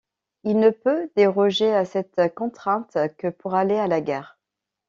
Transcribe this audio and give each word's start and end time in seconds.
Il 0.43 0.57
ne 0.59 0.71
peut 0.71 1.11
déroger 1.15 1.71
à 1.71 1.85
cette 1.85 2.19
contrainte 2.33 2.97
que 3.19 3.27
pour 3.27 3.53
aller 3.53 3.77
à 3.77 3.85
la 3.85 4.01
guerre. 4.01 4.39